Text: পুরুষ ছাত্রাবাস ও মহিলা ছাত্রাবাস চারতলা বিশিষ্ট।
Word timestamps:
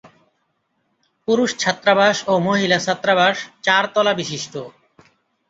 পুরুষ 1.27 1.49
ছাত্রাবাস 1.59 2.17
ও 2.27 2.33
মহিলা 2.47 2.77
ছাত্রাবাস 2.79 3.35
চারতলা 3.65 4.13
বিশিষ্ট। 4.13 4.53